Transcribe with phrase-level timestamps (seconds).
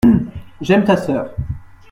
[0.61, 1.29] J’aime ta sœur.